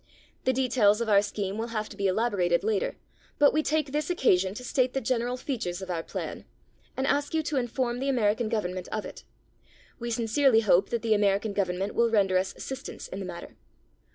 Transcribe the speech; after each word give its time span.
The 0.45 0.51
details 0.53 0.99
of 0.99 1.09
our 1.09 1.21
scheme 1.21 1.59
will 1.59 1.67
have 1.67 1.87
to 1.89 1.95
be 1.95 2.07
elaborated 2.07 2.63
later, 2.63 2.95
but 3.37 3.53
we 3.53 3.61
take 3.61 3.91
this 3.91 4.09
occasion 4.09 4.55
to 4.55 4.63
state 4.63 4.93
the 4.93 4.99
general 4.99 5.37
features 5.37 5.79
of 5.79 5.91
our 5.91 6.01
plan, 6.01 6.43
and 6.97 7.05
ask 7.05 7.35
you 7.35 7.43
to 7.43 7.57
inform 7.57 7.99
the 7.99 8.09
American 8.09 8.49
Government 8.49 8.87
of 8.87 9.05
it. 9.05 9.23
We 9.99 10.09
sincerely 10.09 10.61
hope 10.61 10.89
that 10.89 11.03
the 11.03 11.13
American 11.13 11.53
Government 11.53 11.93
will 11.93 12.09
render 12.09 12.39
us 12.39 12.55
assistance 12.55 13.09
in 13.09 13.19
the 13.19 13.27
matter. 13.27 13.57